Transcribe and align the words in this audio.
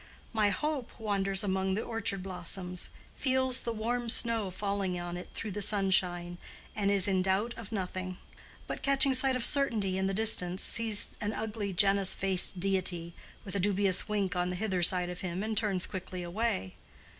My 0.33 0.49
Hope 0.49 0.99
wanders 0.99 1.43
among 1.43 1.75
the 1.75 1.83
orchard 1.83 2.23
blossoms, 2.23 2.89
feels 3.15 3.61
the 3.61 3.71
warm 3.71 4.09
snow 4.09 4.49
falling 4.49 4.99
on 4.99 5.15
it 5.15 5.29
through 5.35 5.51
the 5.51 5.61
sunshine, 5.61 6.39
and 6.75 6.89
is 6.89 7.07
in 7.07 7.21
doubt 7.21 7.53
of 7.55 7.71
nothing; 7.71 8.17
but, 8.65 8.81
catching 8.81 9.13
sight 9.13 9.35
of 9.35 9.45
Certainty 9.45 9.99
in 9.99 10.07
the 10.07 10.15
distance, 10.15 10.63
sees 10.63 11.09
an 11.21 11.33
ugly 11.33 11.71
Janus 11.71 12.15
faced 12.15 12.59
deity, 12.59 13.13
with 13.45 13.55
a 13.55 13.59
dubious 13.59 14.09
wink 14.09 14.35
on 14.35 14.49
the 14.49 14.55
hither 14.55 14.81
side 14.81 15.11
of 15.11 15.21
him, 15.21 15.43
and 15.43 15.55
turns 15.55 15.85
quickly 15.85 16.23
away. 16.23 16.73